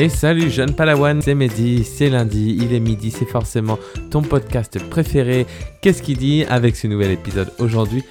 Et 0.00 0.08
salut 0.08 0.48
jeune 0.48 0.76
palawan, 0.76 1.20
c'est 1.20 1.34
Mehdi, 1.34 1.82
c'est 1.82 2.08
lundi, 2.08 2.56
il 2.60 2.72
est 2.72 2.78
midi, 2.78 3.10
c'est 3.10 3.28
forcément 3.28 3.80
ton 4.12 4.22
podcast 4.22 4.78
préféré. 4.88 5.44
Qu'est-ce 5.82 6.04
qu'il 6.04 6.18
dit 6.18 6.44
avec 6.44 6.76
ce 6.76 6.86
nouvel 6.86 7.10
épisode 7.10 7.52
Aujourd'hui, 7.58 8.04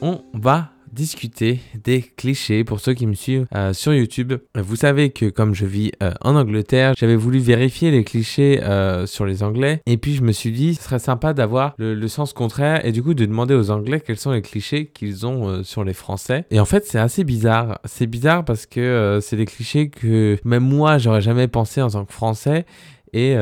on 0.00 0.22
va 0.32 0.70
discuter 0.92 1.60
des 1.82 2.02
clichés 2.02 2.64
pour 2.64 2.80
ceux 2.80 2.94
qui 2.94 3.06
me 3.06 3.14
suivent 3.14 3.46
euh, 3.54 3.72
sur 3.72 3.94
YouTube. 3.94 4.34
Vous 4.54 4.76
savez 4.76 5.10
que 5.10 5.26
comme 5.26 5.54
je 5.54 5.66
vis 5.66 5.92
euh, 6.02 6.12
en 6.20 6.36
Angleterre, 6.36 6.94
j'avais 6.96 7.16
voulu 7.16 7.38
vérifier 7.38 7.90
les 7.90 8.04
clichés 8.04 8.62
euh, 8.62 9.06
sur 9.06 9.24
les 9.24 9.42
Anglais 9.42 9.80
et 9.86 9.96
puis 9.96 10.14
je 10.14 10.22
me 10.22 10.32
suis 10.32 10.52
dit 10.52 10.74
ce 10.74 10.82
serait 10.82 10.98
sympa 10.98 11.32
d'avoir 11.32 11.74
le, 11.78 12.08
sens 12.08 12.32
contraire 12.32 12.84
et 12.84 12.90
du 12.90 13.04
coup 13.04 13.14
de 13.14 13.24
demander 13.24 13.54
aux 13.54 13.70
Anglais 13.70 14.02
quels 14.04 14.16
sont 14.16 14.32
les 14.32 14.42
clichés 14.42 14.86
qu'ils 14.86 15.26
ont 15.26 15.62
sur 15.62 15.84
les 15.84 15.92
Français. 15.92 16.44
Et 16.50 16.58
en 16.58 16.64
fait 16.64 16.86
c'est 16.86 16.98
assez 16.98 17.22
bizarre. 17.22 17.78
C'est 17.84 18.08
bizarre 18.08 18.44
parce 18.44 18.66
que 18.66 19.20
c'est 19.22 19.36
des 19.36 19.44
clichés 19.44 19.90
que 19.90 20.38
même 20.44 20.64
moi 20.64 20.98
j'aurais 20.98 21.20
jamais 21.20 21.46
pensé 21.46 21.80
en 21.80 21.90
tant 21.90 22.04
que 22.04 22.12
Français. 22.12 22.66
Et, 23.12 23.36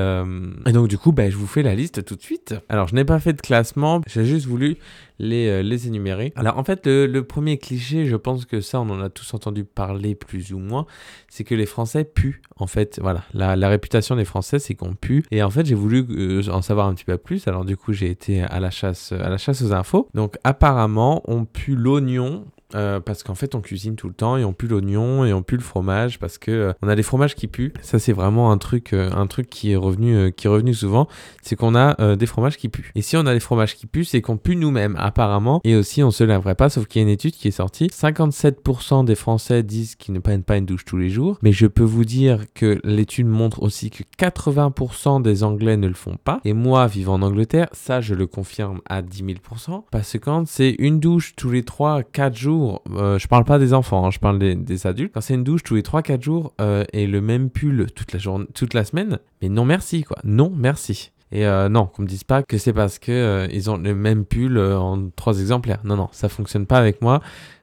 donc 0.73 0.89
du 0.89 0.99
coup, 0.99 1.13
bah, 1.13 1.31
je 1.31 1.37
vous 1.37 1.47
fais 1.47 1.63
la 1.63 1.75
liste 1.75 2.05
tout 2.05 2.17
de 2.17 2.23
suite. 2.23 2.55
Alors, 2.69 2.89
je 2.89 2.95
n'ai 2.95 3.05
pas 3.05 3.19
fait 3.21 3.33
de 3.33 3.41
classement, 3.41 4.01
j'ai 4.07 4.25
juste 4.25 4.47
voulu 4.47 4.77
les, 5.19 5.49
euh, 5.49 5.63
les 5.63 5.87
énumérer. 5.87 6.33
Alors 6.37 6.59
en 6.59 6.65
fait, 6.65 6.87
le, 6.87 7.21
premier 7.23 7.59
cliché, 7.59 8.07
je 8.07 8.17
pense 8.17 8.45
que 8.45 8.61
ça, 8.61 8.81
on 8.81 8.89
en 8.91 9.01
a 9.01 9.09
tous 9.09 9.35
entendu 9.35 9.65
parler 9.65 10.15
plus 10.15 10.53
ou 10.53 10.59
moins, 10.59 10.87
c'est 11.29 11.45
que 11.45 11.55
les 11.55 11.67
Français 11.67 12.05
puent. 12.05 12.41
En 12.57 12.67
fait, 12.67 12.99
voilà, 13.03 13.25
la, 13.35 13.57
la 13.57 13.69
réputation 13.69 14.17
des 14.17 14.25
Français, 14.25 14.59
c'est 14.59 14.75
qu'on 14.75 14.95
pue. 14.95 15.25
Et 15.31 15.43
en 15.43 15.51
fait, 15.51 15.67
j'ai 15.67 15.75
voulu 15.75 16.07
euh, 16.11 16.49
en 16.51 16.63
savoir 16.63 16.87
un 16.87 16.95
petit 16.95 17.05
peu 17.05 17.19
plus. 17.19 17.47
Alors 17.49 17.65
du 17.65 17.77
coup, 17.77 17.93
j'ai 17.93 18.11
été 18.11 18.43
à 18.43 18.61
la 18.61 18.71
chasse, 18.71 19.13
à 19.13 19.29
la 19.29 19.39
chasse 19.39 19.63
aux 19.63 19.73
infos. 19.73 20.09
Donc 20.15 20.37
apparemment, 20.45 21.23
on 21.27 21.45
pue 21.45 21.75
l'oignon 21.75 22.47
euh, 22.75 23.01
parce 23.01 23.23
qu'en 23.23 23.35
fait 23.35 23.55
on 23.55 23.61
cuisine 23.61 23.97
tout 23.97 24.09
le 24.09 24.15
temps 24.15 24.37
et 24.37 24.45
on 24.45 24.53
pue 24.53 24.67
l'oignon 24.67 25.25
et 25.25 25.33
on 25.33 25.43
pue 25.43 25.57
le 25.57 25.63
fromage 25.63 26.19
parce 26.19 26.37
que 26.37 26.51
euh, 26.51 26.73
on 26.83 26.89
a 26.89 26.97
des 26.97 27.03
fromages 27.03 27.35
qui 27.35 27.47
puent. 27.47 27.73
Ça 27.81 27.99
c'est 27.99 28.13
vraiment 28.13 28.53
un 28.53 28.59
truc, 28.59 28.93
euh, 28.93 29.11
un 29.13 29.27
truc 29.27 29.49
qui 29.49 29.73
est 29.73 29.77
revenu, 29.77 30.33
qui 30.33 30.47
est 30.47 30.51
revenu 30.51 30.75
souvent, 30.75 31.09
c'est 31.43 31.57
qu'on 31.57 31.75
a 31.75 32.17
des 32.17 32.27
fromages 32.27 32.57
qui 32.57 32.69
puent. 32.69 32.91
Et 32.95 33.03
si 33.03 33.17
on 33.17 33.27
a 33.27 33.33
des 33.33 33.41
fromages 33.41 33.75
qui 33.75 33.87
puent, 33.87 34.05
c'est 34.05 34.21
qu'on 34.21 34.37
pue 34.37 34.57
nous-mêmes 34.57 34.97
apparemment. 34.99 35.61
Et 35.65 35.77
aussi 35.77 36.03
on 36.03 36.11
se 36.11 36.25
laverait 36.25 36.55
pas, 36.55 36.69
sauf 36.69 36.87
qu'il 36.87 37.01
y 37.01 37.05
a 37.05 37.09
une 37.09 37.13
étude 37.13 37.35
qui 37.35 37.49
est 37.49 37.53
sortie. 37.53 37.87
57% 37.87 39.05
des 39.05 39.15
Français 39.15 39.63
disent 39.63 39.95
qu'ils 39.95 40.15
ne 40.15 40.19
prennent 40.21 40.45
pas 40.45 40.57
une 40.57 40.67
douche 40.67 40.85
tous 40.85 40.99
les 40.99 41.09
jours, 41.09 41.39
mais 41.43 41.53
je 41.53 41.67
peux 41.67 41.85
vous 41.85 42.05
dire 42.05 42.45
que 42.55 42.81
l'étude 42.85 43.27
montre 43.27 43.63
aussi 43.63 43.91
que 43.91 44.03
80% 44.19 45.23
des 45.23 45.43
Anglais 45.43 45.77
ne 45.77 45.89
le 45.89 45.95
font 45.95 46.17
pas. 46.23 46.41
Et 46.45 46.53
moi, 46.53 46.87
vivant 46.87 47.15
en 47.15 47.23
Angleterre, 47.23 47.69
ça 47.73 48.01
je 48.01 48.15
le 48.15 48.27
confirme 48.27 48.81
à 48.89 49.03
10 49.03 49.25
000%, 49.25 49.85
parce 49.91 50.13
que 50.13 50.19
quand 50.19 50.47
c'est 50.47 50.77
une 50.79 51.01
douche 51.01 51.35
tous 51.37 51.51
les 51.51 51.63
3-4 51.63 52.35
jours 52.35 52.58
euh, 52.95 53.19
je 53.19 53.29
parle 53.29 53.45
pas 53.45 53.59
des 53.59 53.75
enfants, 53.75 54.07
hein, 54.07 54.11
je 54.11 54.19
parle 54.19 54.39
des, 54.39 54.87
adultes, 54.87 55.13
quand 55.15 55.21
c'est 55.21 55.35
une 55.35 55.45
douche 55.45 55.63
tous 55.63 55.75
les 55.75 55.83
3-4 55.83 56.23
jours 56.23 56.55
euh, 56.61 56.85
et 56.93 57.07
le 57.07 57.21
même 57.21 57.51
pull 57.51 57.87
toute 57.95 58.13
la, 58.13 58.19
journée, 58.19 58.47
toute 58.55 58.75
la 58.75 58.85
semaine, 58.85 59.19
mais 59.43 59.49
non 59.49 59.65
merci 59.65 60.05
quoi, 60.05 60.19
non 60.25 60.53
merci. 60.55 61.13
Et 61.31 61.47
euh, 61.47 61.69
non, 61.69 61.87
qu'on 61.87 62.03
me 62.03 62.07
dise 62.07 62.25
pas 62.25 62.43
que 62.43 62.57
c'est 62.57 62.73
parce 62.73 62.99
que 62.99 63.47
ils 63.53 63.69
ont 63.69 63.77
le 63.77 63.95
même 63.95 64.25
pull 64.25 64.59
en 64.59 65.11
trois 65.15 65.39
exemplaires. 65.41 65.81
Non, 65.85 65.95
non, 65.95 66.09
ça 66.11 66.31
fonctionne 66.31 66.65
pas 66.65 66.79
avec 66.79 67.03
moi. 67.03 67.21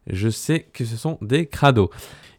Je 0.08 0.30
sais 0.30 0.68
que 0.74 0.86
ce 0.86 0.98
sont 0.98 1.18
des 1.22 1.46
crados. 1.46 1.90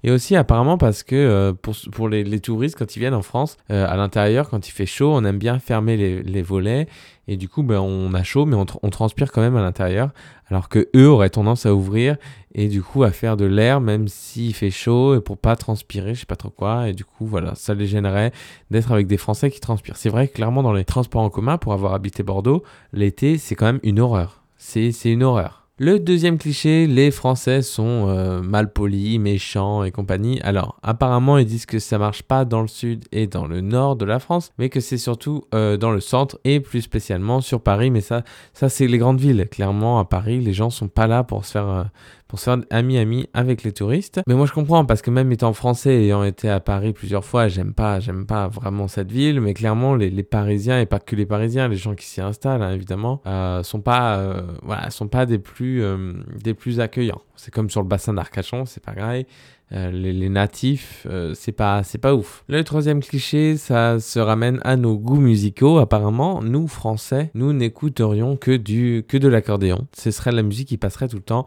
Et 0.04 0.10
aussi 0.12 0.36
apparemment 0.36 0.78
parce 0.78 1.02
que 1.02 1.52
pour, 1.62 1.74
pour 1.90 2.08
les, 2.08 2.38
touristes, 2.38 2.76
quand 2.78 2.94
ils 2.94 3.00
viennent 3.00 3.14
en 3.14 3.22
France, 3.22 3.56
à 3.68 3.96
l'intérieur, 3.96 4.48
quand 4.48 4.68
il 4.68 4.70
fait 4.70 4.86
chaud, 4.86 5.12
on 5.12 5.24
aime 5.24 5.38
bien 5.38 5.58
fermer 5.58 5.96
les, 5.96 6.42
volets. 6.42 6.86
Et 7.26 7.36
du 7.36 7.48
coup, 7.48 7.64
ben, 7.64 7.80
on 7.80 8.14
a 8.14 8.22
chaud, 8.22 8.46
mais 8.46 8.54
on, 8.54 8.66
on 8.82 8.90
transpire 8.90 9.32
quand 9.32 9.40
même 9.40 9.56
à 9.56 9.62
l'intérieur. 9.62 10.10
Alors 10.48 10.68
que 10.68 10.88
eux 10.94 11.08
auraient 11.08 11.30
tendance 11.30 11.66
à 11.66 11.74
ouvrir 11.74 12.16
et 12.54 12.68
du 12.68 12.82
coup 12.82 13.02
à 13.02 13.10
faire 13.10 13.36
de 13.36 13.44
l'air 13.44 13.80
même 13.80 14.08
s'il 14.08 14.54
fait 14.54 14.70
chaud 14.70 15.16
et 15.16 15.20
pour 15.20 15.36
pas 15.36 15.56
transpirer, 15.56 16.14
je 16.14 16.20
sais 16.20 16.26
pas 16.26 16.36
trop 16.36 16.50
quoi. 16.50 16.88
Et 16.88 16.92
du 16.92 17.04
coup, 17.04 17.26
voilà, 17.26 17.54
ça 17.54 17.74
les 17.74 17.86
gênerait 17.86 18.32
d'être 18.70 18.92
avec 18.92 19.06
des 19.06 19.16
Français 19.16 19.50
qui 19.50 19.60
transpirent. 19.60 19.96
C'est 19.96 20.08
vrai 20.08 20.28
que 20.28 20.34
clairement 20.34 20.62
dans 20.62 20.72
les 20.72 20.84
transports 20.84 21.22
en 21.22 21.30
commun, 21.30 21.58
pour 21.58 21.72
avoir 21.72 21.94
habité 21.94 22.22
Bordeaux, 22.22 22.62
l'été, 22.92 23.38
c'est 23.38 23.54
quand 23.54 23.66
même 23.66 23.80
une 23.82 23.98
horreur. 23.98 24.42
C'est 24.56 24.90
une 25.04 25.22
horreur. 25.22 25.65
Le 25.78 26.00
deuxième 26.00 26.38
cliché, 26.38 26.86
les 26.86 27.10
Français 27.10 27.60
sont 27.60 28.08
euh, 28.08 28.40
mal 28.40 28.72
polis, 28.72 29.18
méchants 29.18 29.84
et 29.84 29.90
compagnie. 29.90 30.40
Alors, 30.40 30.78
apparemment, 30.82 31.36
ils 31.36 31.44
disent 31.44 31.66
que 31.66 31.78
ça 31.78 31.98
marche 31.98 32.22
pas 32.22 32.46
dans 32.46 32.62
le 32.62 32.66
sud 32.66 33.04
et 33.12 33.26
dans 33.26 33.46
le 33.46 33.60
nord 33.60 33.96
de 33.96 34.06
la 34.06 34.18
France, 34.18 34.52
mais 34.56 34.70
que 34.70 34.80
c'est 34.80 34.96
surtout 34.96 35.44
euh, 35.54 35.76
dans 35.76 35.90
le 35.90 36.00
centre 36.00 36.40
et 36.44 36.60
plus 36.60 36.80
spécialement 36.80 37.42
sur 37.42 37.60
Paris. 37.60 37.90
Mais 37.90 38.00
ça, 38.00 38.22
ça 38.54 38.70
c'est 38.70 38.86
les 38.86 38.96
grandes 38.96 39.20
villes. 39.20 39.48
Clairement, 39.50 39.98
à 39.98 40.06
Paris, 40.06 40.40
les 40.40 40.54
gens 40.54 40.70
sont 40.70 40.88
pas 40.88 41.06
là 41.06 41.24
pour 41.24 41.44
se 41.44 41.52
faire 41.52 41.68
euh, 41.68 41.84
pour 42.28 42.38
se 42.38 42.44
faire 42.44 42.58
ami-ami 42.70 43.28
avec 43.34 43.62
les 43.62 43.72
touristes. 43.72 44.20
Mais 44.26 44.34
moi 44.34 44.46
je 44.46 44.52
comprends 44.52 44.84
parce 44.84 45.02
que 45.02 45.10
même 45.10 45.30
étant 45.32 45.52
français 45.52 45.94
et 45.94 46.06
ayant 46.06 46.24
été 46.24 46.48
à 46.48 46.60
Paris 46.60 46.92
plusieurs 46.92 47.24
fois, 47.24 47.48
j'aime 47.48 47.72
pas, 47.72 48.00
j'aime 48.00 48.26
pas 48.26 48.48
vraiment 48.48 48.88
cette 48.88 49.12
ville. 49.12 49.40
Mais 49.40 49.54
clairement, 49.54 49.94
les, 49.94 50.10
les, 50.10 50.22
Parisiens 50.22 50.80
et 50.80 50.86
pas 50.86 50.98
que 50.98 51.14
les 51.16 51.26
Parisiens, 51.26 51.68
les 51.68 51.76
gens 51.76 51.94
qui 51.94 52.06
s'y 52.06 52.20
installent 52.20 52.62
hein, 52.62 52.72
évidemment, 52.72 53.22
euh, 53.26 53.62
sont 53.62 53.80
pas, 53.80 54.18
euh, 54.18 54.42
sont 54.90 55.08
pas 55.08 55.26
des 55.26 55.38
plus, 55.38 55.82
euh, 55.82 56.12
des 56.42 56.54
plus 56.54 56.80
accueillants. 56.80 57.22
C'est 57.36 57.52
comme 57.52 57.70
sur 57.70 57.82
le 57.82 57.88
bassin 57.88 58.14
d'Arcachon, 58.14 58.64
c'est 58.64 58.82
pareil. 58.82 59.26
Euh, 59.72 59.90
les, 59.90 60.12
les, 60.12 60.28
natifs, 60.28 61.08
euh, 61.10 61.34
c'est 61.34 61.50
pas, 61.50 61.82
c'est 61.82 61.98
pas 61.98 62.14
ouf. 62.14 62.44
Le 62.48 62.62
troisième 62.62 63.02
cliché, 63.02 63.56
ça 63.56 63.98
se 63.98 64.20
ramène 64.20 64.60
à 64.62 64.76
nos 64.76 64.96
goûts 64.96 65.20
musicaux. 65.20 65.78
Apparemment, 65.78 66.40
nous 66.40 66.68
Français, 66.68 67.32
nous 67.34 67.52
n'écouterions 67.52 68.36
que 68.36 68.56
du, 68.56 69.04
que 69.08 69.16
de 69.16 69.26
l'accordéon. 69.26 69.88
Ce 69.92 70.12
serait 70.12 70.30
la 70.30 70.44
musique 70.44 70.68
qui 70.68 70.76
passerait 70.76 71.08
tout 71.08 71.16
le 71.16 71.22
temps. 71.22 71.46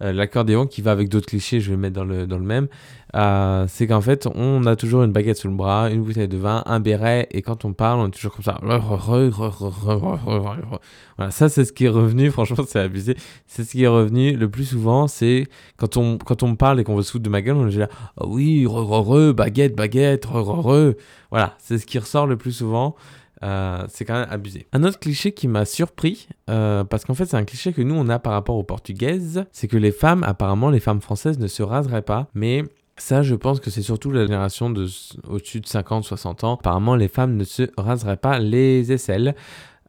Euh, 0.00 0.12
l'accordéon 0.12 0.66
qui 0.66 0.80
va 0.80 0.92
avec 0.92 1.08
d'autres 1.08 1.26
clichés, 1.26 1.60
je 1.60 1.70
vais 1.70 1.76
mettre 1.76 1.94
dans 1.94 2.04
le, 2.04 2.26
dans 2.26 2.38
le 2.38 2.44
même, 2.44 2.68
euh, 3.16 3.64
c'est 3.68 3.86
qu'en 3.86 4.00
fait, 4.00 4.28
on 4.32 4.64
a 4.66 4.76
toujours 4.76 5.02
une 5.02 5.10
baguette 5.12 5.38
sous 5.38 5.48
le 5.48 5.54
bras, 5.54 5.90
une 5.90 6.02
bouteille 6.02 6.28
de 6.28 6.36
vin, 6.36 6.62
un 6.66 6.78
béret, 6.78 7.26
et 7.32 7.42
quand 7.42 7.64
on 7.64 7.72
parle, 7.72 8.00
on 8.00 8.06
est 8.06 8.10
toujours 8.10 8.32
comme 8.32 8.44
ça. 8.44 8.60
Voilà, 11.16 11.30
ça, 11.30 11.48
c'est 11.48 11.64
ce 11.64 11.72
qui 11.72 11.86
est 11.86 11.88
revenu, 11.88 12.30
franchement, 12.32 12.64
c'est 12.66 12.78
abusé. 12.80 13.16
C'est 13.46 13.64
ce 13.64 13.72
qui 13.72 13.82
est 13.82 13.88
revenu 13.88 14.36
le 14.36 14.48
plus 14.48 14.64
souvent, 14.64 15.08
c'est 15.08 15.46
quand 15.76 15.96
on, 15.96 16.18
quand 16.18 16.42
on 16.42 16.54
parle 16.54 16.78
et 16.80 16.84
qu'on 16.84 16.94
veut 16.94 17.02
se 17.02 17.10
foutre 17.12 17.24
de 17.24 17.30
ma 17.30 17.42
gueule, 17.42 17.56
on 17.56 17.68
est 17.68 17.76
là, 17.76 17.88
ah 18.20 18.26
oui, 18.26 18.66
baguette, 19.34 19.74
baguette, 19.74 20.26
re. 20.26 20.92
Voilà, 21.30 21.56
c'est 21.58 21.78
ce 21.78 21.86
qui 21.86 21.98
ressort 21.98 22.26
le 22.26 22.36
plus 22.36 22.52
souvent. 22.52 22.94
Euh, 23.42 23.84
c'est 23.88 24.04
quand 24.04 24.14
même 24.14 24.28
abusé. 24.30 24.66
Un 24.72 24.82
autre 24.84 24.98
cliché 24.98 25.32
qui 25.32 25.48
m'a 25.48 25.64
surpris, 25.64 26.28
euh, 26.50 26.84
parce 26.84 27.04
qu'en 27.04 27.14
fait 27.14 27.26
c'est 27.26 27.36
un 27.36 27.44
cliché 27.44 27.72
que 27.72 27.82
nous 27.82 27.94
on 27.94 28.08
a 28.08 28.18
par 28.18 28.32
rapport 28.32 28.56
aux 28.56 28.64
portugaises, 28.64 29.44
c'est 29.52 29.68
que 29.68 29.76
les 29.76 29.92
femmes, 29.92 30.24
apparemment 30.24 30.70
les 30.70 30.80
femmes 30.80 31.00
françaises 31.00 31.38
ne 31.38 31.46
se 31.46 31.62
raseraient 31.62 32.02
pas, 32.02 32.28
mais 32.34 32.64
ça, 32.98 33.22
je 33.22 33.34
pense 33.36 33.60
que 33.60 33.70
c'est 33.70 33.82
surtout 33.82 34.10
la 34.10 34.22
génération 34.22 34.70
de 34.70 34.86
au-dessus 35.28 35.60
de 35.60 35.66
50-60 35.66 36.44
ans. 36.44 36.54
Apparemment, 36.54 36.96
les 36.96 37.08
femmes 37.08 37.36
ne 37.36 37.44
se 37.44 37.70
raseraient 37.76 38.16
pas 38.16 38.40
les 38.40 38.92
aisselles, 38.92 39.34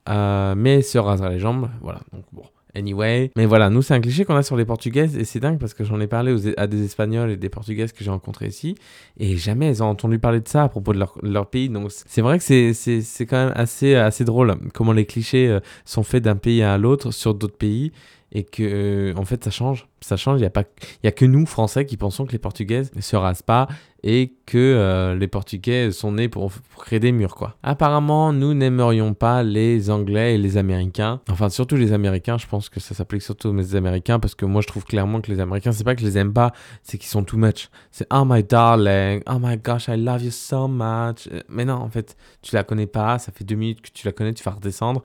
euh, 0.07 0.53
mais 0.55 0.81
se 0.81 0.97
raseraient 0.99 1.31
les 1.31 1.39
jambes. 1.39 1.69
Voilà, 1.81 2.01
donc 2.13 2.23
bon. 2.31 2.43
Anyway. 2.75 3.31
Mais 3.35 3.45
voilà, 3.45 3.69
nous, 3.69 3.81
c'est 3.81 3.93
un 3.93 4.01
cliché 4.01 4.25
qu'on 4.25 4.35
a 4.35 4.43
sur 4.43 4.55
les 4.55 4.65
Portugaises 4.65 5.17
et 5.17 5.25
c'est 5.25 5.39
dingue 5.39 5.57
parce 5.57 5.73
que 5.73 5.83
j'en 5.83 5.99
ai 5.99 6.07
parlé 6.07 6.35
à 6.57 6.67
des 6.67 6.85
Espagnols 6.85 7.31
et 7.31 7.37
des 7.37 7.49
Portugaises 7.49 7.91
que 7.91 8.03
j'ai 8.03 8.11
rencontrés 8.11 8.47
ici 8.47 8.75
et 9.17 9.37
jamais 9.37 9.67
elles 9.67 9.81
ont 9.81 9.87
entendu 9.87 10.19
parler 10.19 10.39
de 10.39 10.47
ça 10.47 10.63
à 10.63 10.69
propos 10.69 10.93
de 10.93 10.99
leur, 11.23 11.47
pays. 11.47 11.69
Donc, 11.69 11.91
c'est 11.91 12.21
vrai 12.21 12.37
que 12.37 12.43
c'est 12.43 13.25
quand 13.25 13.45
même 13.45 13.53
assez, 13.55 13.95
assez 13.95 14.23
drôle 14.23 14.55
comment 14.73 14.93
les 14.93 15.05
clichés 15.05 15.47
euh, 15.47 15.59
sont 15.85 16.03
faits 16.03 16.23
d'un 16.23 16.35
pays 16.35 16.61
à 16.61 16.77
l'autre 16.77 17.11
sur 17.11 17.33
d'autres 17.33 17.57
pays 17.57 17.91
et 18.31 18.43
que 18.43 18.63
euh, 18.63 19.13
en 19.17 19.25
fait 19.25 19.43
ça 19.43 19.51
change. 19.51 19.87
Ça 20.01 20.15
change. 20.17 20.39
Il 20.39 20.43
y 20.43 20.47
a 20.47 20.49
pas 20.49 20.63
y 21.03 21.07
a 21.07 21.11
que 21.11 21.25
nous 21.25 21.45
français 21.45 21.85
qui 21.85 21.97
pensons 21.97 22.25
que 22.25 22.31
les 22.31 22.39
portugaises 22.39 22.91
se 22.99 23.15
rasent 23.15 23.41
pas 23.41 23.67
et 24.01 24.33
que 24.45 24.57
euh, 24.57 25.15
les 25.15 25.27
portugais 25.27 25.91
sont 25.91 26.13
nés 26.13 26.29
pour, 26.29 26.53
créer 26.77 26.99
des 26.99 27.11
murs 27.11 27.35
quoi. 27.35 27.57
Apparemment 27.63 28.31
nous 28.31 28.53
n'aimerions 28.53 29.13
pas 29.13 29.43
les 29.43 29.89
anglais 29.89 30.35
et 30.35 30.37
les 30.37 30.57
américains. 30.57 31.19
Enfin 31.29 31.49
surtout 31.49 31.75
les 31.75 31.91
américains. 31.91 32.37
Je 32.37 32.47
pense 32.47 32.69
que 32.69 32.79
ça 32.79 32.95
s'applique 32.95 33.21
surtout 33.21 33.49
aux 33.49 33.75
américains 33.75 34.19
parce 34.19 34.35
que 34.35 34.45
moi 34.45 34.61
je 34.61 34.67
trouve 34.67 34.85
clairement 34.85 35.19
que 35.21 35.31
les 35.31 35.39
américains 35.39 35.71
c'est 35.71 35.83
pas 35.83 35.95
que 35.95 36.01
je 36.01 36.05
les 36.05 36.17
aime 36.17 36.33
pas 36.33 36.53
c'est 36.83 36.97
qu'ils 36.97 37.09
sont 37.09 37.23
too 37.23 37.37
much. 37.37 37.69
C'est 37.91 38.07
oh 38.13 38.23
my 38.25 38.43
darling 38.43 39.21
oh 39.27 39.39
my 39.39 39.57
gosh 39.57 39.87
I 39.89 39.97
love 39.97 40.23
you 40.23 40.31
so 40.31 40.67
much. 40.67 41.27
Euh, 41.31 41.41
mais 41.49 41.65
non 41.65 41.75
en 41.75 41.89
fait 41.89 42.15
tu 42.41 42.55
la 42.55 42.63
connais 42.63 42.87
pas. 42.87 43.19
Ça 43.19 43.31
fait 43.33 43.43
deux 43.43 43.55
minutes 43.55 43.81
que 43.81 43.89
tu 43.93 44.05
la 44.05 44.13
connais 44.13 44.33
tu 44.33 44.43
vas 44.43 44.51
redescendre 44.51 45.01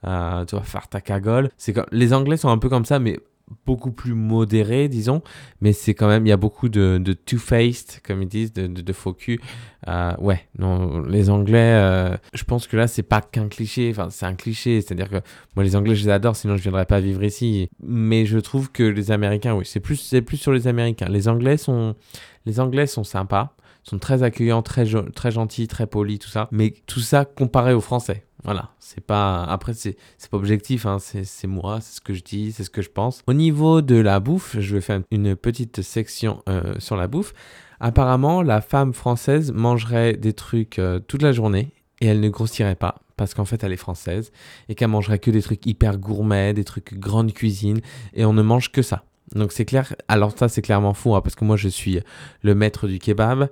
tu 0.47 0.55
vas 0.55 0.61
faire 0.61 0.87
ta 0.87 1.01
cagole. 1.01 1.49
C'est 1.57 1.73
comme 1.73 1.85
les 1.91 2.13
anglais 2.13 2.37
sont 2.37 2.49
un 2.49 2.57
peu 2.57 2.69
comme 2.69 2.85
ça 2.85 2.99
mais 2.99 3.14
beaucoup 3.65 3.91
plus 3.91 4.13
modéré, 4.13 4.87
disons, 4.87 5.21
mais 5.61 5.73
c'est 5.73 5.93
quand 5.93 6.07
même, 6.07 6.25
il 6.25 6.29
y 6.29 6.33
a 6.33 6.37
beaucoup 6.37 6.69
de, 6.69 6.97
de 6.97 7.13
two-faced, 7.13 8.01
comme 8.05 8.21
ils 8.21 8.27
disent, 8.27 8.53
de, 8.53 8.67
de, 8.67 8.93
faux. 8.93 9.15
Euh, 9.87 10.15
ouais, 10.17 10.47
non, 10.57 11.01
les 11.03 11.29
Anglais, 11.29 11.73
euh, 11.75 12.17
je 12.33 12.43
pense 12.43 12.67
que 12.67 12.75
là, 12.75 12.87
c'est 12.87 13.03
pas 13.03 13.21
qu'un 13.21 13.47
cliché, 13.47 13.89
enfin, 13.91 14.09
c'est 14.09 14.25
un 14.25 14.33
cliché, 14.33 14.81
c'est-à-dire 14.81 15.09
que 15.09 15.17
moi, 15.55 15.63
les 15.63 15.75
Anglais, 15.75 15.95
je 15.95 16.05
les 16.05 16.11
adore, 16.11 16.35
sinon 16.35 16.57
je 16.57 16.63
viendrais 16.63 16.85
pas 16.85 16.99
vivre 16.99 17.23
ici. 17.23 17.69
Mais 17.81 18.25
je 18.25 18.39
trouve 18.39 18.71
que 18.71 18.83
les 18.83 19.11
Américains, 19.11 19.53
oui, 19.53 19.65
c'est 19.65 19.79
plus, 19.79 19.97
c'est 19.97 20.21
plus 20.21 20.37
sur 20.37 20.51
les 20.51 20.67
Américains. 20.67 21.07
Les 21.09 21.27
Anglais 21.27 21.57
sont, 21.57 21.95
Les 22.45 22.59
Anglais 22.59 22.87
sont 22.87 23.03
sympas, 23.03 23.55
sont 23.83 23.99
très 23.99 24.23
accueillants, 24.23 24.63
très, 24.63 24.85
très 25.13 25.31
gentils, 25.31 25.67
très 25.67 25.87
polis, 25.87 26.19
tout 26.19 26.29
ça. 26.29 26.47
Mais 26.51 26.73
tout 26.87 26.99
ça 26.99 27.25
comparé 27.25 27.73
aux 27.73 27.81
Français. 27.81 28.24
Voilà, 28.45 28.69
c'est 28.79 29.03
pas. 29.03 29.43
Après, 29.43 29.73
c'est 29.73 29.97
pas 30.29 30.37
objectif, 30.37 30.85
hein. 30.85 30.99
c'est 30.99 31.47
moi, 31.47 31.79
c'est 31.81 31.95
ce 31.95 32.01
que 32.01 32.13
je 32.13 32.23
dis, 32.23 32.51
c'est 32.51 32.63
ce 32.63 32.69
que 32.69 32.83
je 32.83 32.89
pense. 32.89 33.23
Au 33.25 33.33
niveau 33.33 33.81
de 33.81 33.95
la 33.95 34.19
bouffe, 34.19 34.55
je 34.59 34.75
vais 34.75 34.81
faire 34.81 35.01
une 35.11 35.35
petite 35.35 35.81
section 35.81 36.43
euh, 36.47 36.75
sur 36.77 36.95
la 36.95 37.07
bouffe. 37.07 37.33
Apparemment, 37.79 38.43
la 38.43 38.61
femme 38.61 38.93
française 38.93 39.51
mangerait 39.51 40.13
des 40.13 40.33
trucs 40.33 40.79
euh, 40.79 40.99
toute 40.99 41.23
la 41.23 41.31
journée 41.31 41.73
et 42.01 42.07
elle 42.07 42.19
ne 42.19 42.29
grossirait 42.29 42.75
pas 42.75 42.95
parce 43.17 43.33
qu'en 43.33 43.45
fait 43.45 43.63
elle 43.63 43.71
est 43.71 43.77
française 43.77 44.31
et 44.69 44.75
qu'elle 44.75 44.89
mangerait 44.89 45.19
que 45.19 45.31
des 45.31 45.41
trucs 45.41 45.65
hyper 45.65 45.97
gourmets, 45.97 46.53
des 46.53 46.63
trucs 46.63 46.99
grande 46.99 47.33
cuisine 47.33 47.79
et 48.13 48.25
on 48.25 48.33
ne 48.33 48.41
mange 48.41 48.71
que 48.71 48.81
ça. 48.81 49.03
Donc 49.33 49.51
c'est 49.51 49.65
clair, 49.65 49.95
alors 50.07 50.37
ça 50.37 50.49
c'est 50.49 50.61
clairement 50.61 50.93
fou 50.93 51.15
hein, 51.15 51.21
parce 51.21 51.35
que 51.35 51.45
moi 51.45 51.55
je 51.57 51.67
suis 51.67 51.99
le 52.41 52.55
maître 52.55 52.87
du 52.87 52.99
kebab. 52.99 53.49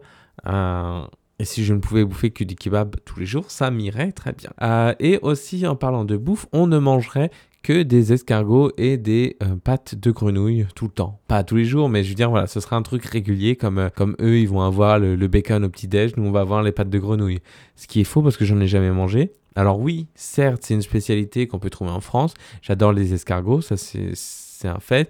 Euh, 0.47 1.05
et 1.39 1.45
si 1.45 1.65
je 1.65 1.73
ne 1.73 1.79
pouvais 1.79 2.05
bouffer 2.05 2.31
que 2.31 2.43
du 2.43 2.55
kebab 2.55 2.95
tous 3.05 3.19
les 3.19 3.25
jours, 3.25 3.49
ça 3.49 3.71
m'irait 3.71 4.11
très 4.11 4.33
bien. 4.33 4.51
Euh, 4.61 4.93
et 4.99 5.19
aussi, 5.21 5.65
en 5.65 5.75
parlant 5.75 6.05
de 6.05 6.15
bouffe, 6.15 6.45
on 6.53 6.67
ne 6.67 6.77
mangerait 6.77 7.31
que 7.63 7.81
des 7.81 8.11
escargots 8.13 8.71
et 8.77 8.97
des 8.97 9.37
euh, 9.41 9.55
pâtes 9.55 9.95
de 9.95 10.11
grenouille 10.11 10.67
tout 10.75 10.85
le 10.85 10.91
temps. 10.91 11.19
Pas 11.27 11.43
tous 11.43 11.55
les 11.55 11.65
jours, 11.65 11.89
mais 11.89 12.03
je 12.03 12.09
veux 12.09 12.15
dire, 12.15 12.29
voilà, 12.29 12.45
ce 12.45 12.59
sera 12.59 12.75
un 12.75 12.81
truc 12.81 13.05
régulier, 13.05 13.55
comme, 13.55 13.79
euh, 13.79 13.89
comme 13.89 14.15
eux, 14.21 14.37
ils 14.37 14.49
vont 14.49 14.61
avoir 14.61 14.99
le, 14.99 15.15
bacon 15.27 15.63
au 15.63 15.69
petit-déj, 15.69 16.17
nous, 16.17 16.25
on 16.25 16.31
va 16.31 16.41
avoir 16.41 16.61
les 16.61 16.73
pâtes 16.73 16.89
de 16.89 16.99
grenouille. 16.99 17.39
Ce 17.75 17.87
qui 17.87 18.01
est 18.01 18.05
faux 18.05 18.21
parce 18.21 18.37
que 18.37 18.45
j'en 18.45 18.59
ai 18.59 18.67
jamais 18.67 18.91
mangé. 18.91 19.31
Alors 19.55 19.79
oui, 19.79 20.07
certes, 20.15 20.63
c'est 20.63 20.73
une 20.73 20.81
spécialité 20.81 21.47
qu'on 21.47 21.59
peut 21.59 21.69
trouver 21.69 21.91
en 21.91 22.01
France. 22.01 22.33
J'adore 22.61 22.91
les 22.91 23.13
escargots, 23.13 23.61
ça 23.61 23.77
c'est 23.77 24.67
un 24.67 24.79
fait. 24.79 25.09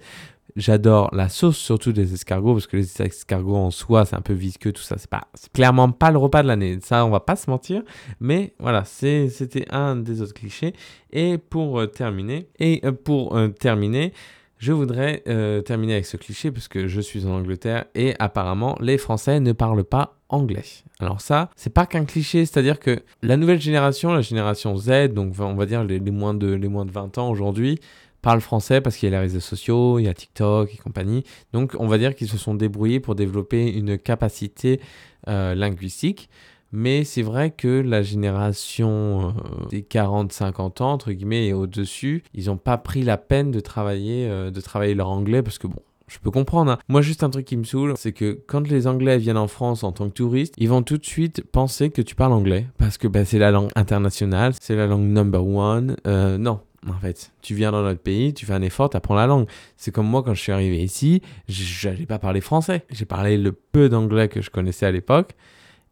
J'adore 0.56 1.10
la 1.12 1.28
sauce 1.28 1.56
surtout 1.56 1.92
des 1.92 2.14
escargots 2.14 2.54
parce 2.54 2.68
que 2.68 2.76
les 2.76 3.02
escargots 3.02 3.56
en 3.56 3.70
soi 3.70 4.04
c'est 4.04 4.14
un 4.14 4.20
peu 4.20 4.34
visqueux 4.34 4.72
tout 4.72 4.82
ça. 4.82 4.96
C'est 4.98 5.10
pas 5.10 5.28
clairement 5.52 5.90
pas 5.90 6.10
le 6.10 6.18
repas 6.18 6.42
de 6.42 6.48
l'année. 6.48 6.78
Ça 6.82 7.04
on 7.04 7.10
va 7.10 7.20
pas 7.20 7.36
se 7.36 7.50
mentir. 7.50 7.82
Mais 8.20 8.54
voilà 8.58 8.84
c'était 8.84 9.66
un 9.70 9.96
des 9.96 10.22
autres 10.22 10.34
clichés. 10.34 10.74
Et 11.12 11.38
pour 11.38 11.80
euh, 11.80 11.86
terminer 11.86 12.48
et 12.58 12.80
euh, 12.84 12.92
pour 12.92 13.36
euh, 13.36 13.48
terminer 13.48 14.12
je 14.56 14.72
voudrais 14.72 15.22
terminer 15.66 15.94
avec 15.94 16.06
ce 16.06 16.16
cliché 16.16 16.50
parce 16.50 16.68
que 16.68 16.86
je 16.86 17.00
suis 17.00 17.26
en 17.26 17.32
Angleterre 17.32 17.84
et 17.94 18.14
apparemment 18.18 18.78
les 18.80 18.96
Français 18.96 19.38
ne 19.38 19.52
parlent 19.52 19.84
pas 19.84 20.16
anglais. 20.30 20.64
Alors 21.00 21.20
ça, 21.20 21.50
c'est 21.56 21.72
pas 21.72 21.86
qu'un 21.86 22.04
cliché, 22.04 22.46
c'est-à-dire 22.46 22.78
que 22.78 23.02
la 23.22 23.36
nouvelle 23.36 23.60
génération, 23.60 24.12
la 24.12 24.20
génération 24.20 24.76
Z, 24.76 25.08
donc 25.08 25.34
on 25.38 25.54
va 25.54 25.66
dire 25.66 25.84
les, 25.84 25.98
moins, 26.10 26.34
de, 26.34 26.46
les 26.46 26.68
moins 26.68 26.84
de 26.84 26.92
20 26.92 27.18
ans 27.18 27.30
aujourd'hui, 27.30 27.78
parlent 28.24 28.40
français 28.40 28.80
parce 28.80 28.96
qu'il 28.96 29.10
y 29.10 29.12
a 29.12 29.16
les 29.16 29.22
réseaux 29.22 29.38
sociaux, 29.38 29.98
il 29.98 30.04
y 30.04 30.08
a 30.08 30.14
TikTok 30.14 30.72
et 30.72 30.78
compagnie. 30.78 31.24
Donc 31.52 31.76
on 31.78 31.86
va 31.86 31.98
dire 31.98 32.14
qu'ils 32.16 32.28
se 32.28 32.38
sont 32.38 32.54
débrouillés 32.54 32.98
pour 32.98 33.14
développer 33.14 33.70
une 33.70 33.98
capacité 33.98 34.80
euh, 35.28 35.54
linguistique. 35.54 36.30
Mais 36.72 37.04
c'est 37.04 37.22
vrai 37.22 37.52
que 37.52 37.68
la 37.68 38.02
génération 38.02 39.28
euh, 39.28 39.68
des 39.70 39.82
40-50 39.82 40.82
ans, 40.82 40.92
entre 40.92 41.12
guillemets, 41.12 41.46
et 41.46 41.52
au-dessus, 41.52 42.24
ils 42.34 42.46
n'ont 42.46 42.56
pas 42.56 42.78
pris 42.78 43.02
la 43.02 43.16
peine 43.16 43.52
de 43.52 43.60
travailler, 43.60 44.26
euh, 44.28 44.50
de 44.50 44.60
travailler 44.60 44.94
leur 44.94 45.10
anglais 45.10 45.42
parce 45.42 45.58
que 45.58 45.68
bon, 45.68 45.82
je 46.08 46.18
peux 46.18 46.32
comprendre. 46.32 46.72
Hein. 46.72 46.78
Moi, 46.88 47.02
juste 47.02 47.22
un 47.22 47.30
truc 47.30 47.44
qui 47.44 47.56
me 47.56 47.64
saoule, 47.64 47.92
c'est 47.96 48.12
que 48.12 48.40
quand 48.46 48.66
les 48.68 48.86
Anglais 48.86 49.18
viennent 49.18 49.36
en 49.36 49.48
France 49.48 49.84
en 49.84 49.92
tant 49.92 50.08
que 50.08 50.14
touristes, 50.14 50.54
ils 50.58 50.68
vont 50.68 50.82
tout 50.82 50.98
de 50.98 51.04
suite 51.04 51.44
penser 51.52 51.90
que 51.90 52.02
tu 52.02 52.14
parles 52.14 52.32
anglais 52.32 52.66
parce 52.78 52.98
que 52.98 53.06
bah, 53.06 53.24
c'est 53.24 53.38
la 53.38 53.50
langue 53.50 53.70
internationale, 53.76 54.52
c'est 54.60 54.76
la 54.76 54.86
langue 54.86 55.04
number 55.04 55.46
one. 55.46 55.96
non, 56.04 56.60
en 56.88 56.98
fait. 56.98 57.32
Tu 57.42 57.54
viens 57.54 57.72
dans 57.72 57.82
notre 57.82 58.00
pays, 58.00 58.34
tu 58.34 58.46
fais 58.46 58.52
un 58.52 58.62
effort, 58.62 58.90
tu 58.90 58.96
apprends 58.96 59.14
la 59.14 59.26
langue. 59.26 59.46
C'est 59.76 59.92
comme 59.92 60.06
moi 60.06 60.22
quand 60.22 60.34
je 60.34 60.40
suis 60.40 60.52
arrivé 60.52 60.82
ici, 60.82 61.22
je 61.48 61.88
n'allais 61.88 62.06
pas 62.06 62.18
parler 62.18 62.40
français. 62.40 62.84
J'ai 62.90 63.04
parlé 63.04 63.36
le 63.36 63.52
peu 63.52 63.88
d'anglais 63.88 64.28
que 64.28 64.40
je 64.40 64.50
connaissais 64.50 64.86
à 64.86 64.90
l'époque 64.90 65.32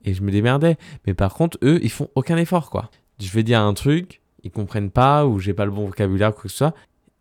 et 0.05 0.15
je 0.15 0.23
me 0.23 0.31
démerdais. 0.31 0.77
Mais 1.07 1.15
par 1.15 1.35
contre, 1.35 1.59
eux, 1.63 1.81
ils 1.83 1.91
font 1.91 2.09
aucun 2.15 2.37
effort, 2.37 2.71
quoi. 2.71 2.91
Je 3.21 3.31
vais 3.31 3.43
dire 3.43 3.61
un 3.61 3.75
truc, 3.75 4.21
ils 4.43 4.51
comprennent 4.51 4.91
pas 4.91 5.27
ou 5.27 5.39
j'ai 5.39 5.55
pas 5.55 5.65
le 5.65 5.71
bon 5.71 5.87
vocabulaire, 5.87 6.33
quoi 6.33 6.43
que 6.43 6.49
ce 6.49 6.57
soit. 6.57 6.75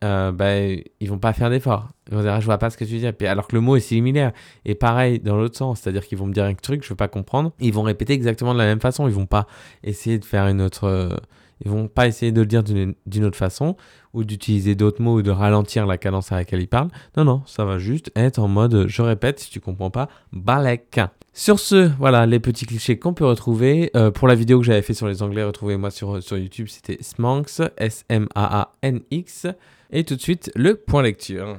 Euh, 0.03 0.31
ben, 0.31 0.81
ils 1.00 1.09
vont 1.09 1.19
pas 1.19 1.31
faire 1.31 1.51
d'effort. 1.51 1.89
Ils 2.09 2.15
vont 2.15 2.24
dire, 2.24 2.41
je 2.41 2.45
vois 2.45 2.57
pas 2.57 2.71
ce 2.71 2.77
que 2.77 2.85
tu 2.85 2.97
dis. 2.97 3.25
Alors 3.27 3.47
que 3.47 3.56
le 3.56 3.62
mot 3.62 3.75
est 3.75 3.81
similaire. 3.81 4.31
Et 4.65 4.74
pareil, 4.74 5.19
dans 5.19 5.38
l'autre 5.38 5.56
sens. 5.56 5.81
C'est-à-dire 5.81 6.07
qu'ils 6.07 6.17
vont 6.17 6.25
me 6.25 6.33
dire 6.33 6.45
un 6.45 6.56
truc, 6.56 6.83
je 6.83 6.89
veux 6.89 6.95
pas 6.95 7.07
comprendre. 7.07 7.51
Ils 7.59 7.71
vont 7.71 7.83
répéter 7.83 8.13
exactement 8.13 8.53
de 8.53 8.57
la 8.57 8.65
même 8.65 8.79
façon. 8.79 9.07
Ils 9.07 9.13
vont 9.13 9.27
pas 9.27 9.45
essayer 9.83 10.17
de 10.17 10.25
faire 10.25 10.47
une 10.47 10.59
autre. 10.59 11.21
Euh, 11.61 11.65
ils 11.65 11.71
vont 11.71 11.87
pas 11.87 12.07
essayer 12.07 12.31
de 12.31 12.41
le 12.41 12.47
dire 12.47 12.63
d'une 12.63 13.25
autre 13.25 13.37
façon 13.37 13.75
ou 14.13 14.23
d'utiliser 14.23 14.75
d'autres 14.75 15.01
mots 15.01 15.15
ou 15.15 15.21
de 15.21 15.31
ralentir 15.31 15.85
la 15.85 15.97
cadence 15.97 16.31
à 16.31 16.35
laquelle 16.35 16.61
ils 16.61 16.67
parlent. 16.67 16.89
Non, 17.17 17.23
non, 17.23 17.43
ça 17.45 17.65
va 17.65 17.77
juste 17.77 18.11
être 18.15 18.39
en 18.39 18.47
mode, 18.47 18.87
je 18.87 19.01
répète, 19.01 19.39
si 19.39 19.49
tu 19.49 19.59
comprends 19.59 19.91
pas, 19.91 20.09
balek. 20.33 20.99
Sur 21.33 21.59
ce, 21.59 21.89
voilà 21.97 22.25
les 22.25 22.39
petits 22.41 22.65
clichés 22.65 22.99
qu'on 22.99 23.13
peut 23.13 23.25
retrouver. 23.25 23.89
Euh, 23.95 24.11
pour 24.11 24.27
la 24.27 24.35
vidéo 24.35 24.59
que 24.59 24.65
j'avais 24.65 24.81
fait 24.81 24.93
sur 24.93 25.07
les 25.07 25.23
anglais, 25.23 25.43
retrouvez-moi 25.43 25.89
sur, 25.89 26.21
sur 26.21 26.37
YouTube, 26.37 26.67
c'était 26.67 26.97
Smanx, 27.01 27.61
S-M-A-A-N-X. 27.77 29.47
Et 29.91 30.03
tout 30.03 30.15
de 30.15 30.21
suite, 30.21 30.51
le 30.55 30.75
point 30.75 31.03
lecture. 31.03 31.57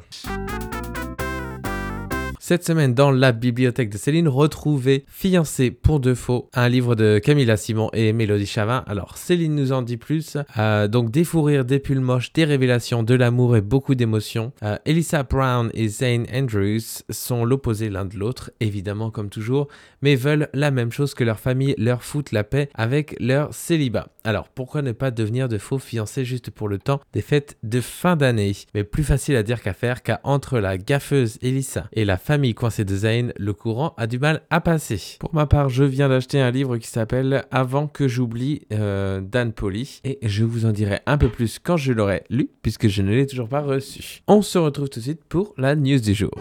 Cette 2.44 2.64
semaine, 2.64 2.92
dans 2.92 3.12
la 3.12 3.30
bibliothèque 3.30 3.88
de 3.88 3.96
Céline, 3.96 4.26
retrouvez 4.26 5.04
Fiancé 5.06 5.70
pour 5.70 6.00
de 6.00 6.12
faux, 6.12 6.50
un 6.54 6.68
livre 6.68 6.96
de 6.96 7.20
Camilla 7.20 7.56
Simon 7.56 7.88
et 7.92 8.12
Mélodie 8.12 8.46
Chavin. 8.46 8.82
Alors, 8.88 9.16
Céline 9.16 9.54
nous 9.54 9.70
en 9.70 9.80
dit 9.80 9.96
plus. 9.96 10.36
Euh, 10.58 10.88
donc, 10.88 11.12
des 11.12 11.22
fous 11.22 11.42
rires, 11.42 11.64
des 11.64 11.78
pulls 11.78 12.00
moches, 12.00 12.32
des 12.32 12.44
révélations, 12.44 13.04
de 13.04 13.14
l'amour 13.14 13.54
et 13.54 13.60
beaucoup 13.60 13.94
d'émotions. 13.94 14.50
Euh, 14.64 14.76
Elisa 14.86 15.22
Brown 15.22 15.70
et 15.72 15.86
Zane 15.86 16.26
Andrews 16.34 17.04
sont 17.10 17.44
l'opposé 17.44 17.88
l'un 17.90 18.06
de 18.06 18.16
l'autre, 18.16 18.50
évidemment, 18.58 19.12
comme 19.12 19.28
toujours, 19.28 19.68
mais 20.02 20.16
veulent 20.16 20.48
la 20.52 20.72
même 20.72 20.90
chose 20.90 21.14
que 21.14 21.22
leur 21.22 21.38
famille 21.38 21.76
leur 21.78 22.02
fout 22.02 22.32
la 22.32 22.42
paix 22.42 22.70
avec 22.74 23.14
leur 23.20 23.54
célibat. 23.54 24.08
Alors, 24.24 24.48
pourquoi 24.48 24.82
ne 24.82 24.90
pas 24.90 25.12
devenir 25.12 25.48
de 25.48 25.58
faux 25.58 25.78
fiancés 25.78 26.24
juste 26.24 26.50
pour 26.50 26.68
le 26.68 26.78
temps 26.78 27.00
des 27.12 27.22
fêtes 27.22 27.56
de 27.62 27.80
fin 27.80 28.16
d'année? 28.16 28.52
Mais 28.74 28.82
plus 28.82 29.04
facile 29.04 29.36
à 29.36 29.44
dire 29.44 29.62
qu'à 29.62 29.74
faire, 29.74 30.02
car 30.02 30.18
entre 30.24 30.58
la 30.58 30.76
gaffeuse 30.76 31.38
Elisa 31.40 31.86
et 31.92 32.04
la 32.04 32.16
famille 32.16 32.32
coincée 32.50 32.84
de 32.84 32.96
Zane, 32.96 33.32
le 33.38 33.52
courant 33.52 33.94
a 33.96 34.06
du 34.06 34.18
mal 34.18 34.42
à 34.50 34.60
passer. 34.60 35.00
Pour 35.20 35.34
ma 35.34 35.46
part, 35.46 35.68
je 35.68 35.84
viens 35.84 36.08
d'acheter 36.08 36.40
un 36.40 36.50
livre 36.50 36.76
qui 36.76 36.88
s'appelle 36.88 37.44
Avant 37.50 37.86
que 37.86 38.08
j'oublie 38.08 38.62
euh, 38.72 39.20
Dan 39.20 39.52
Polly 39.52 40.00
et 40.04 40.18
je 40.22 40.44
vous 40.44 40.66
en 40.66 40.72
dirai 40.72 41.00
un 41.06 41.16
peu 41.16 41.28
plus 41.28 41.58
quand 41.58 41.76
je 41.76 41.92
l'aurai 41.92 42.24
lu 42.28 42.50
puisque 42.62 42.88
je 42.88 43.02
ne 43.02 43.10
l'ai 43.10 43.26
toujours 43.26 43.48
pas 43.48 43.60
reçu. 43.60 44.22
On 44.26 44.42
se 44.42 44.58
retrouve 44.58 44.88
tout 44.88 44.98
de 44.98 45.04
suite 45.04 45.24
pour 45.28 45.54
la 45.56 45.76
news 45.76 46.00
du 46.00 46.14
jour 46.14 46.32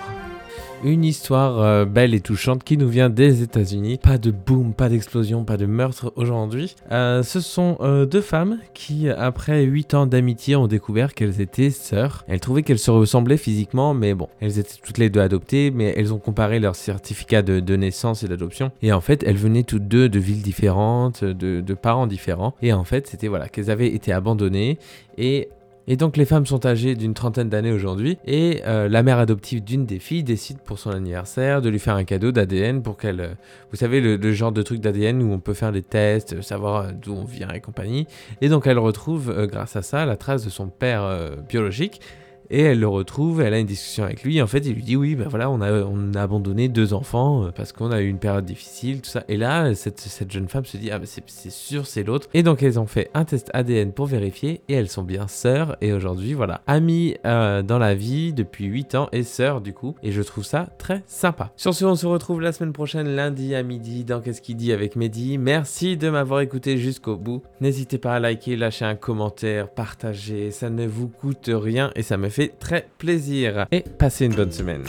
une 0.84 1.04
histoire 1.06 1.60
euh, 1.60 1.86
belle 1.86 2.14
et 2.14 2.22
touchante 2.22 2.64
qui 2.64 2.78
nous 2.78 2.88
vient 2.88 3.10
des 3.10 3.44
États-Unis. 3.44 4.00
Pas 4.02 4.18
de 4.18 4.32
boom, 4.32 4.74
pas 4.74 4.90
d'explosion, 4.90 5.44
pas 5.44 5.58
de 5.58 5.66
meurtre 5.66 6.12
aujourd'hui. 6.16 6.76
Euh, 6.92 7.24
ce 7.24 7.40
sont 7.40 7.78
euh, 7.82 8.06
deux 8.06 8.22
femmes 8.22 8.58
qui, 8.74 9.10
après 9.10 9.64
8 9.64 9.94
ans 9.94 10.06
d'amitié, 10.06 10.56
ont 10.56 10.68
découvert 10.68 11.14
qu'elles 11.14 11.42
étaient 11.42 11.70
sœurs. 11.70 12.24
Elles 12.28 12.40
trouvaient 12.40 12.64
qu'elles 12.64 12.80
se 12.80 12.92
ressemblaient 12.92 13.38
physiquement, 13.38 13.94
mais 13.94 14.14
bon, 14.14 14.28
elles 14.40 14.60
étaient 14.60 14.80
toutes 14.84 14.98
les 14.98 15.10
deux 15.10 15.20
adoptées, 15.20 15.72
mais 15.72 15.94
elles 15.96 16.14
ont 16.14 16.20
comparé 16.20 16.60
leurs 16.60 16.76
certificats 16.76 17.42
de, 17.42 17.76
naissance 17.76 18.24
et 18.24 18.28
d'adoption. 18.28 18.72
Et 18.82 18.92
en 18.92 19.02
fait, 19.02 19.24
elles 19.24 19.38
venaient 19.38 19.64
toutes 19.64 19.88
deux 19.88 20.10
de 20.10 20.20
villes 20.20 20.42
différentes, 20.42 21.24
de, 21.24 21.62
de 21.62 21.74
parents 21.74 22.08
différents. 22.08 22.54
Et 22.62 22.74
en 22.74 22.84
fait, 22.84 23.08
c'était 23.08 23.28
voilà, 23.28 23.50
qu'elles 23.50 23.72
avaient 23.72 23.94
été 23.94 24.12
abandonnées 24.12 24.78
et 25.18 25.50
et 25.88 25.96
donc 25.96 26.18
les 26.18 26.26
femmes 26.26 26.46
sont 26.46 26.66
âgées 26.66 26.96
d'une 26.96 27.14
trentaine 27.14 27.50
d'années 27.50 27.72
aujourd'hui 27.72 28.18
et 28.26 28.62
euh, 28.66 28.88
la 28.88 29.04
mère 29.04 29.18
adoptive 29.18 29.64
d'une 29.64 29.86
des 29.86 30.00
filles 30.00 30.24
décide 30.24 30.60
pour 30.60 30.80
son 30.80 30.92
anniversaire 30.92 31.62
de 31.62 31.70
lui 31.70 31.80
faire 31.80 31.96
un 31.96 32.04
cadeau 32.04 32.32
d'ADN 32.32 32.82
pour 32.82 32.98
qu'elle... 32.98 33.22
Euh, 33.22 33.34
vous 33.72 33.78
savez 33.78 34.02
le, 34.02 34.32
genre 34.32 34.52
de 34.52 34.62
truc 34.62 34.80
d'ADN 34.80 35.22
où 35.22 35.32
on 35.32 35.40
peut 35.40 35.54
faire 35.54 35.72
des 35.72 35.82
tests, 35.82 36.42
savoir 36.42 36.86
euh, 36.86 36.92
d'où 36.92 37.14
on 37.14 37.24
vient 37.24 37.50
et 37.50 37.62
compagnie. 37.62 38.08
Et 38.42 38.50
donc 38.50 38.68
elle 38.68 38.80
retrouve 38.80 39.48
grâce 39.48 39.76
à 39.76 39.82
ça 39.82 40.06
la 40.06 40.18
trace 40.18 40.44
de 40.46 40.50
son 40.50 40.68
père 40.68 41.32
biologique 41.48 42.02
et 42.50 42.62
elle 42.62 42.80
le 42.80 42.88
retrouve, 42.88 43.42
elle 43.42 43.54
a 43.54 43.60
une 43.60 43.68
discussion 43.68 44.04
avec 44.04 44.24
lui. 44.24 44.42
En 44.42 44.48
fait, 44.48 44.60
il 44.60 44.74
lui 44.74 44.84
dit 44.84 44.96
Oui, 44.96 45.16
ben 45.16 45.28
voilà, 45.28 45.50
on 45.50 45.62
a, 45.62 45.72
on 45.84 46.14
a 46.14 46.22
abandonné 46.22 46.68
deux 46.68 46.94
enfants 46.94 47.46
euh, 47.46 47.52
parce 47.52 47.72
qu'on 47.72 47.92
a 47.92 48.02
eu 48.02 48.08
une 48.08 48.20
période 48.20 48.46
difficile, 48.46 49.02
tout 49.02 49.10
ça. 49.10 49.24
Et 49.28 49.38
là, 49.38 49.74
cette, 49.76 50.00
cette 50.00 50.32
jeune 50.32 50.48
femme 50.48 50.66
se 50.66 50.78
dit 50.78 50.92
Ah, 50.92 51.00
ben 51.00 51.06
c'est 51.06 51.52
sûr, 51.52 51.86
c'est 51.86 52.04
l'autre. 52.04 52.28
Et 52.34 52.44
donc, 52.44 52.64
elles 52.64 52.80
ont 52.80 52.88
fait 52.88 53.10
un 53.14 53.26
test 53.26 53.50
ADN 53.54 53.92
pour 53.92 54.06
vérifier 54.06 54.62
et 54.68 54.74
elles 54.74 54.90
sont 54.90 55.04
bien 55.04 55.28
sœurs. 55.28 55.78
Et 55.82 55.94
aujourd'hui, 55.94 56.34
voilà, 56.34 56.62
amies 56.68 57.16
euh, 57.26 57.62
dans 57.62 57.78
la 57.78 57.96
vie 57.96 58.34
depuis 58.34 58.66
8 58.66 58.96
ans 58.96 59.10
et 59.12 59.24
sœurs 59.24 59.62
du 59.62 59.74
coup. 59.74 59.96
Et 60.04 60.12
je 60.12 60.22
trouve 60.22 60.44
ça 60.44 60.68
très 60.78 61.04
sympa. 61.06 61.52
Sur 61.56 61.74
ce, 61.74 61.86
on 61.86 61.96
se 61.96 62.06
retrouve 62.06 62.42
la 62.42 62.52
semaine 62.52 62.74
prochaine, 62.74 63.08
lundi 63.16 63.56
à 63.56 63.64
midi, 63.64 64.04
dans 64.04 64.22
Qu'est-ce 64.22 64.42
qu'il 64.42 64.56
dit 64.56 64.72
avec 64.72 64.96
Mehdi. 64.96 65.38
Merci 65.38 65.98
de 65.98 66.10
m'avoir 66.10 66.42
écouté 66.42 66.78
jusqu'au 66.78 67.18
bout. 67.18 67.42
N'hésitez 67.60 67.98
pas 67.98 68.16
à 68.16 68.20
liker, 68.20 68.56
lâcher 68.56 68.86
un 68.86 68.96
commentaire, 68.96 69.70
partager. 69.70 70.52
Ça 70.52 70.70
ne 70.70 70.86
vous 70.86 71.08
coûte 71.08 71.50
rien 71.52 71.92
et 71.96 72.04
ça 72.04 72.18
me 72.18 72.30
très 72.50 72.88
plaisir. 72.98 73.68
Et 73.72 73.82
passez 73.82 74.26
une 74.26 74.36
bonne 74.36 74.52
semaine. 74.52 74.84